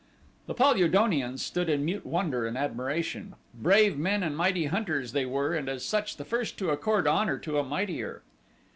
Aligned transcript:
The 0.47 0.55
Pal 0.55 0.81
ul 0.81 0.89
donians 0.89 1.41
stood 1.41 1.69
in 1.69 1.85
mute 1.85 2.07
wonder 2.07 2.47
and 2.47 2.57
admiration. 2.57 3.35
Brave 3.53 3.99
men 3.99 4.23
and 4.23 4.35
mighty 4.35 4.65
hunters 4.65 5.11
they 5.11 5.27
were 5.27 5.53
and 5.53 5.69
as 5.69 5.85
such 5.85 6.17
the 6.17 6.25
first 6.25 6.57
to 6.57 6.71
accord 6.71 7.05
honor 7.05 7.37
to 7.37 7.59
a 7.59 7.63
mightier. 7.63 8.23